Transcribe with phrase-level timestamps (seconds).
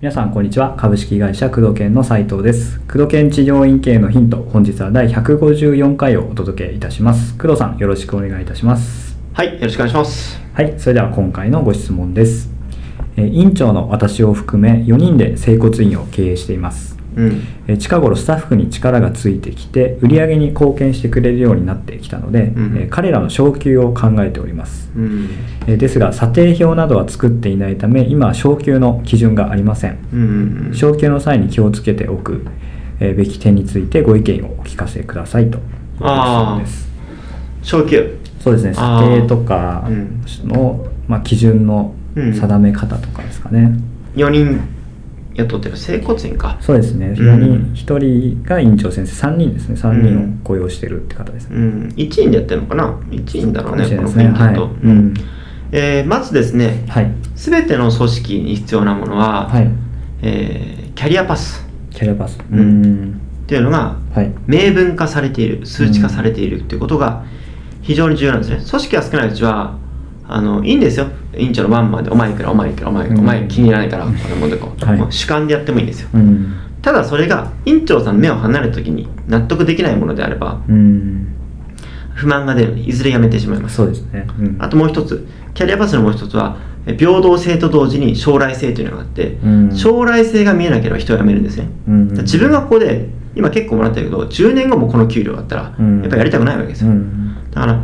[0.00, 0.76] 皆さんこんにちは。
[0.76, 2.78] 株式会社工藤研の斉藤です。
[2.80, 4.36] 工藤研治療院系のヒント。
[4.36, 7.36] 本日は第154回をお届けいたします。
[7.38, 9.18] 工藤さんよろしくお願いいたします。
[9.32, 10.40] はい、よろしくお願いします。
[10.52, 12.50] はいそれでは今回のご質問です。
[13.16, 17.42] えー院長の私を含め4人で整骨院を経営していますうん。
[17.68, 22.76] えー近頃スタッフに力がついてきて売り上げに貢献してくれるようになってきたので、うん。
[22.76, 24.90] えー彼らの昇給を考えております。
[24.96, 25.28] うん。
[25.66, 29.98] えーですが査定表などは作っていないため今は昇給の基準がありません。
[30.12, 30.70] うん。
[30.74, 32.46] 昇給の際に気をつけておく
[33.00, 35.62] えーべき点についてご意見をお聞かせくださいという
[36.00, 36.88] あー質問です
[37.62, 38.18] 昇給。
[38.40, 38.74] そうですね。
[38.74, 40.22] 査定とかうん。
[40.44, 43.76] の、まあ、基準のうん定め方とかですかね、
[44.14, 44.60] 4人
[45.34, 46.56] 雇ってる整骨院か。
[46.60, 47.08] そうですね。
[47.08, 47.12] ん。
[47.14, 49.28] 4人、1人が院長先生。
[49.28, 49.74] 3人ですね。
[49.74, 51.92] 3人を雇用してるって方ですね、うん。
[51.96, 54.70] 1院でやってるのかな ?1 院だろうね、この雰囲気だと。
[54.82, 55.14] うん。
[55.72, 57.10] えーまずですね、はい。
[57.34, 59.70] すべての組織に必要なものは、はい。
[60.22, 61.66] えーキャリアパス。
[61.90, 62.38] キャリアパス。
[62.52, 62.82] ううん。
[62.82, 64.32] んっていうのがはい。
[64.46, 67.24] 明文化されている、数値化されているっていうことが
[67.82, 68.56] 非常に重要なんですね。
[68.68, 69.76] 組織が少ないうちは、
[70.26, 71.06] あのいいんですよ。
[71.36, 73.24] 院長のワンマンで、お前いくら、お前いくら、お前いくら、うん。
[73.24, 75.12] お前気に入らないから、これもこう、はい。
[75.12, 76.08] 主観でやってもいいんですよ。
[76.14, 76.54] うん。
[76.84, 81.34] ただそれが院長さんの目を離れた時に納得できないものであればうん。
[82.12, 82.78] 不満が出る。
[82.78, 83.76] いずれやめてしまいます。
[83.76, 85.26] そうですね、うん、あともう一つ。
[85.54, 89.74] キャリアパスのもう一つはえ平等性と同時に将来性というのがあって、うん。
[89.74, 92.08] 将来性が見えなければ人を辞めるんですね、うん。
[92.18, 96.00] 自分がここで今結構もらってるけど10年後もこの給料だったらうん。
[96.02, 97.50] やっぱりやりたくないわけですよ、うん。
[97.50, 97.82] だから、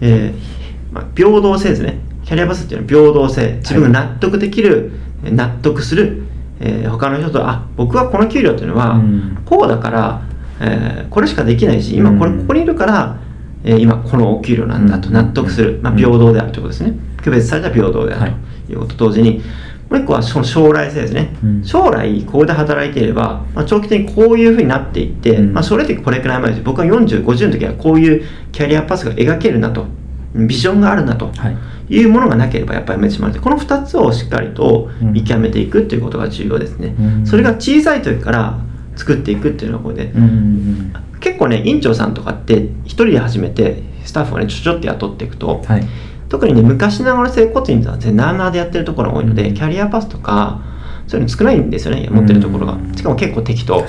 [0.00, 0.61] えー
[0.92, 1.98] まあ、平等性ですね。
[2.24, 3.52] キャリアパスっていうのは平等性。
[3.58, 4.92] 自分が納得できる、
[5.24, 6.22] え納得する、
[6.60, 9.38] えー他の人とあ僕はこの給料っていうのは、うん。
[9.44, 10.22] こうだから、
[10.60, 12.40] えーこれしかできないし今これうん。
[12.42, 13.18] ここにいるから、
[13.64, 15.14] えー今このお給料なんだとうん。
[15.14, 16.94] 納得する、まあ、うん平等であるということですね。
[17.22, 18.32] 区別された平等である
[18.66, 18.76] とい。
[18.76, 19.42] うことと同時に、
[19.90, 21.64] もう一個はその将来性ですね、うん。
[21.64, 25.52] 将来ここで働いていれば、まあ、長期的にこういうふうになっていって、うん。
[25.52, 26.62] まあ、将来的にこれくらい前です。
[26.62, 29.86] 僕は4050の時はこういうキャリアパスが描けるなと
[30.34, 31.56] ビジョンがあるなとはい。
[31.88, 37.26] いうものがなければやっぱりやめてしまうこの2つをしっかりと見極めていくっていうことが重要ですね、うん。
[37.26, 38.58] それが小さい時から
[38.96, 45.86] 作っていくっていうのがこれで、うん結構ね院長さんとかって一人で始めてスタッフをねちょちょって雇っていくと、はい。
[46.28, 50.62] 特にね昔ながら整骨院ってのは全然なあなあでやってるところが多いので、うんキャリアパスとか
[51.06, 52.94] そういうの少ないんですよね持ってるところが、うん。
[52.94, 53.84] しかも結構適当。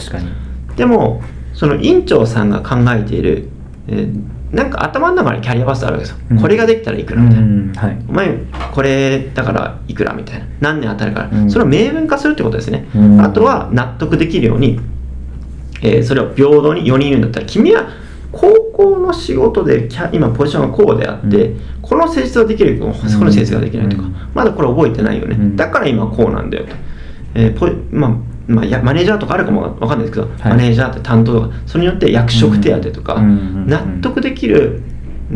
[0.75, 1.21] でも
[1.53, 3.49] その院長さんが考えている、
[3.87, 6.41] えーなんか頭の中にキャリアパスあるわけですよ、うん。
[6.41, 8.05] これができたらいくらうみたいな、んはい。
[8.07, 8.37] お前
[8.71, 10.45] これだからいくらみたいな。
[10.61, 11.49] 何年当たるから、うん。
[11.49, 13.21] それを明文化するってことですね、うん。
[13.21, 14.79] あとは納得できるように、
[15.81, 17.89] えーそれを平等に4人いるんだったら君は
[18.31, 22.93] 高校の仕事でキャ今ポジションがこうであって、うこの施術ができるけどこ
[23.25, 24.15] の施術ができないとか、うん。
[24.35, 25.55] まだこれ覚えてないよね、うん。
[25.55, 26.75] だから今こうなんだよと、
[27.33, 30.49] えーポまあまあ、やマネージャーとかあるかもわかんないですけど、はい。
[30.51, 34.83] マネージャーって担当とかそれによって役職手当とか、うん納得できる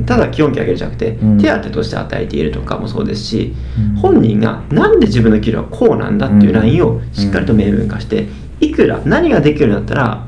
[0.05, 1.37] ただ基本給上げるじゃなくて、うん。
[1.37, 3.95] 手当として与えているとかもそうですし、うん。
[3.95, 8.27] 本人がなんで自分の給料はこうなんだっていうラインをしっかりと明文化して、
[8.59, 10.27] いくら何ができるようになったら、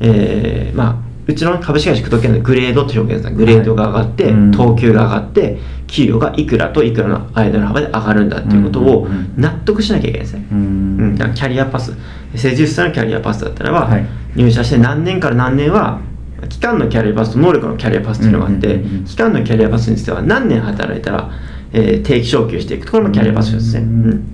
[0.00, 11.10] えーまあうちの株式会社工藤研のグレードって表現ですグレードが上がって、等級が上がって給料がいくらといくらの間の幅で上がるんだっていうことを納得しなきゃいけないですね、ううん。
[11.12, 11.92] んだからキャリアパス。
[12.34, 14.06] 施術師さんのキャリアパスだったらば、はい。
[14.34, 16.00] 入社して何年から何年は
[16.48, 21.30] 期間のキャリアパスと能力のキャリアパスというのがあって、期間のキャリアパスについては何年働いたら、
[21.72, 24.32] えー定期昇給していくところもキャリアパスですね、うんうん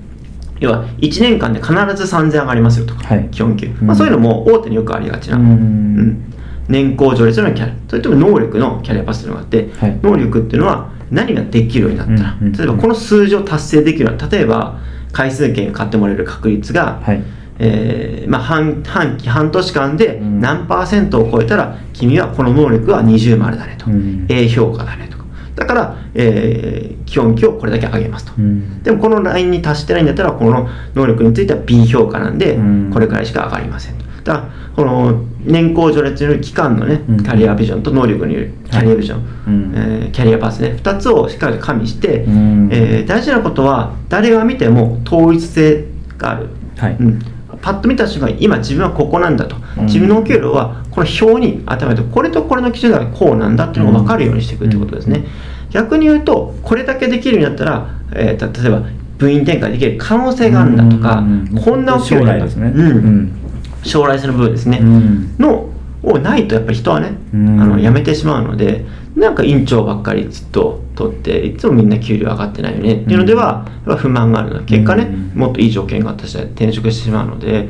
[0.63, 3.29] 要は1年間で必ず3000上がりますよとか、はい。
[3.33, 3.87] 基本給、うん。
[3.89, 6.33] まあ、そういうのも大手によくありがちな、うんうん
[6.69, 7.75] 年功序列のキャリア。
[7.89, 9.99] それとも能力のキャリアパスというのがあって、はい。
[10.01, 12.53] 能力っていうのは何ができるようになったら、うんうんうん。
[12.53, 14.81] 例えばこの数字を達成できるような例えば
[15.13, 17.23] 回数券買ってもらえる確率が、はい。
[17.59, 20.41] えーまあ、半半期半年間でうん。
[20.41, 24.27] 何パーセントを超えたら君はこの能力は20丸だねと、うん。
[24.29, 25.25] A 評価だねとか。
[25.55, 28.83] だから、えー基本給をこれだけ上げますと、うん。
[28.83, 32.91] でもこのラインに達してないんだったらこの能力については B 評価なんでうん。
[32.91, 34.45] これくらいしか上がりませんとだ
[34.77, 37.23] この年功序列による期間のねうん。
[37.23, 39.73] キャリアビジョンと能力によるキャリアビジョン、うん。
[39.75, 42.69] えーキャリアパスね2つをしっかりと加味して、うん。
[42.73, 45.85] えー大事なことは誰が見ても統一性
[46.19, 46.49] がある。
[46.77, 46.97] はい。
[46.99, 47.19] うん、
[47.61, 49.87] パッと見た瞬間に今自分はここなんだと、うん。
[49.87, 55.27] 自分のお給料はこの表に当てはめてこれとこれの基準がこうなんだっていうのが分かるようにしていくってことですね、うん。
[55.71, 58.83] 逆に言うとこれだけできるようになったら、えーた例えば
[59.19, 61.63] 部員展開できる可能性があるんだとか、うん。
[61.63, 62.73] こんなお給料将来ですね。
[62.75, 63.42] うん
[63.83, 65.35] 将来性の部分ですね、うん。
[65.39, 65.69] の
[66.03, 67.61] をないとやっぱり人はね、うん。
[67.61, 68.85] あの辞めてしまうので
[69.17, 74.59] なんか院長ばっかりずっと取っていつもみんな給料上がってないよねっていうのでは、やっぱ不満があるの。
[74.61, 75.41] で結果ね、うん。
[75.41, 77.69] もっといい条件があった人は転職してしまうので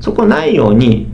[0.00, 1.08] そこないように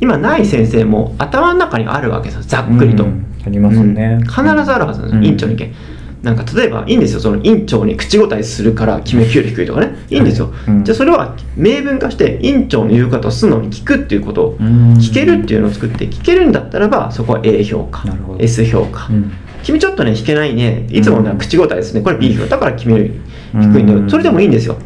[0.00, 3.26] 今ない先生も頭の中にあるわけですよざっくりと、うん。
[3.44, 4.24] ありますよね、うん。
[4.24, 5.74] 必ずあるはずなんです院長に意見
[6.22, 7.20] なんか例えばいいんですよ。
[7.20, 9.94] その院長に口答えするから君は給料低いとかね。
[10.10, 10.16] い。
[10.18, 10.84] いんですよ、はいうん。
[10.84, 14.94] じゃあそれは明文化して院長の言うことを素直に聞くっていうことをうん。
[14.94, 18.04] 聞けるっていうのを作って聞けるんだったらばそこは A 評価
[18.38, 19.32] S 評価、うん。
[19.62, 20.86] 君ちょっとね弾けないね。
[20.90, 21.38] いつもねうん。
[21.38, 22.02] 口答えですね。
[22.02, 23.20] これ B 評だから君より
[23.52, 24.10] 低いんだよ、うん。
[24.10, 24.76] それでもいいんですよ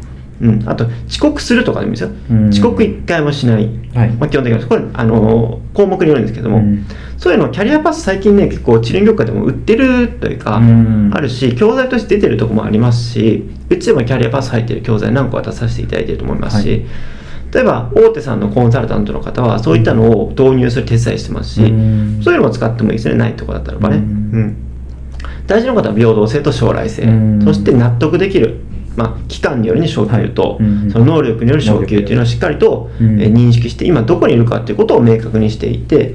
[0.42, 2.48] うん、あと遅刻するとかでもいいですよ、うん。
[2.48, 4.10] 遅刻一回もしない、はい。
[4.10, 4.66] まあ、基本的には。
[4.66, 6.84] これあの項目によるんですけども、うん。
[7.16, 11.10] そういうのキャリアパス最近ね結構治療業界でも売ってるというか、うん。
[11.14, 16.84] あるし教材として出てるところもありますしうちでもキャリアパス入ってる教材何個か出させていただいてると思いますし、はい。
[17.52, 22.20] 例えば大手さんのコンサルタントの方はそういったのを導入する手伝いしてますし、うん。
[22.22, 23.14] そういうのも使ってもいいですね。
[23.14, 24.04] ないところだったらばね、ううん
[24.40, 24.56] ん。
[25.46, 27.42] 大事なことは平等性と将来性、うん。
[27.44, 28.60] そして納得できる、
[28.96, 30.58] まあ、期間によるに昇給と、
[30.92, 33.20] その能力による昇給っていうのをしっかりと、うん。
[33.20, 36.14] えー認識して今どこにいるかっていうことを明確にしていって、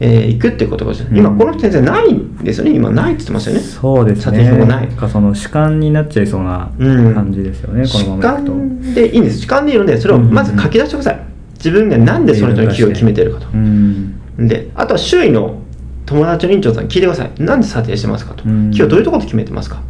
[0.00, 1.38] えーいくっていうことがですね今うん。
[1.38, 3.60] この先生ないんですよね今ないって言ってますよね。
[3.60, 4.64] そうですね。
[4.66, 4.86] ない。
[4.88, 7.14] んかその主観になっちゃいそうなうん。
[7.14, 8.52] 感じですよね、こ主のままいくと。
[8.52, 9.40] 観でいいんです。
[9.40, 11.20] 主観でいいのでそれをまず書き出してください、
[11.58, 13.46] 自分がなんでその人の給与を決めてるかと。
[13.52, 14.14] うん。
[14.38, 15.60] であとは周囲の
[16.06, 17.30] 友達の院長さんに聞いてください。
[17.42, 18.44] なんで査定してますかと。
[18.44, 18.64] うん。
[18.74, 19.80] 今日どういうところで決めてますか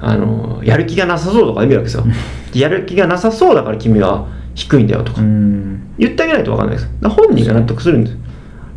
[0.00, 2.04] あのやる気がなさそうとか意味わけですよ。
[2.54, 5.20] やる気がなさそうだから君は低いんだよとか。
[5.20, 5.94] うん。
[5.98, 6.90] 言ってあげないと分かんないです。
[7.02, 8.16] 本人が納得するんです。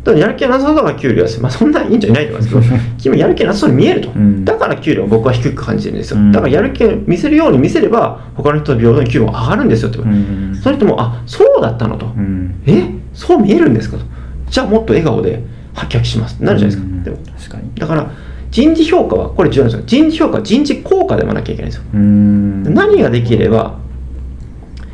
[0.04, 2.82] だからやる気がなさそうだから給料は安いまあそんな院長いないと思いますけど。
[2.98, 4.44] 君やる気なさそうに見えると、うん。
[4.44, 6.30] だから給料を僕は低く感じてるんですよ、うん。
[6.30, 10.54] だからやる気を見せるように見せれば他の人と平等に給料が上がるんですよって、うん。
[10.62, 12.62] その人もあそうだったのと、うん。
[12.66, 12.90] え？
[13.14, 14.04] そう見えるんですかと。
[14.50, 15.42] じゃあもっと笑顔で
[15.72, 17.02] ハキハキしますってなるじゃないですか、うん。
[17.02, 17.16] でも。
[17.38, 17.74] 確かに。
[17.74, 18.10] だから
[18.54, 19.86] 人事評価はこれ重要なんですよ。
[19.86, 21.84] 人事評価は人事効果でもなきゃいけないんですよ。
[21.92, 22.62] うん。
[22.72, 23.80] 何ができれば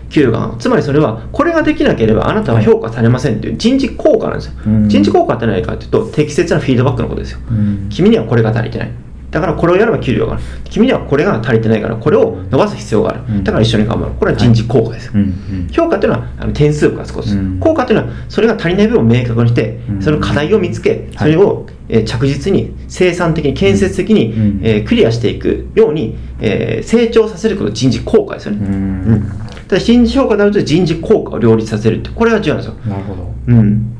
[0.09, 4.89] 給与がつまりそれはこれができなければあなたは評価されませんっていう人事効果なんですよ、うん。
[4.89, 7.41] 人事効果って何かっていうと適切なフィードバックのことですよ。
[7.51, 7.89] うん。
[7.91, 8.91] 君にはこれが足りてない
[9.31, 10.61] だからこれをやれば給料が上がる。
[10.65, 13.45] 君にはこれが足りてないからこれを伸ばす必要がある、うん。
[13.45, 15.07] だから一緒に頑張るこれは人事効果です。
[15.07, 15.21] よ、うん。
[15.21, 15.69] うん。
[15.71, 17.59] 評価というのはあの点数が少し、うん。
[17.61, 20.03] 効果というのはそれが足りない部分を明確にして、うん。
[20.03, 24.61] その課題を見つけそれを、えー着実に生産的に建設的に、うん。
[24.63, 28.75] えークリアしていくように、えー成長させることが人事効果ですよね、うん。
[28.75, 28.77] う
[29.17, 29.31] ん。
[29.69, 32.93] ただ人事評価になると人事効果を両立させるってこれが重要なんですよ。
[32.93, 33.31] なるほど。
[33.47, 33.97] うん、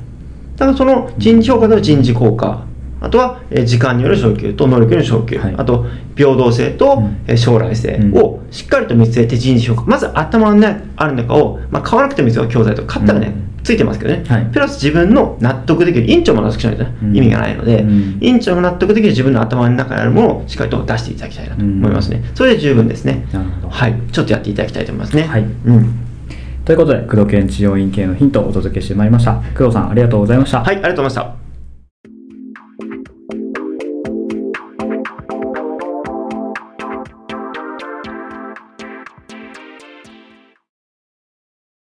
[0.57, 2.65] だからその人事評価での人事効果、
[3.01, 5.55] あとはえー時間による昇給と能力による昇給、はい。
[5.57, 5.87] あと
[6.17, 7.03] 平等性と
[7.37, 10.65] 将来性をしっかりと見据えて人事評価、まず頭に
[10.97, 12.83] ある中を、まあ、買わなくてもいいですよ、教材と。
[12.83, 13.65] か買ったらね、うん。
[13.65, 14.47] ついてますけどね、はい。
[14.53, 17.17] プラス自分の納得できる、院長も納得しないとね、うん。
[17.17, 18.19] 意味がないので、うん。
[18.21, 22.23] 院長が納得できる自分の頭の中にあるものをしっかりと出していただきたいなと思いますね。
[22.35, 23.27] それで十分ですね。
[23.33, 23.69] なるほど。
[23.69, 25.23] はい、ちょっとやっていただきたいと思いますね。
[25.23, 25.43] はい。
[25.43, 25.95] うん。
[26.65, 29.35] ということで工藤研治療院系のヒントをお届けしてまいりました。
[29.57, 30.63] 工藤さんありがとうございました。
[30.63, 31.40] はい、ありがとうございました。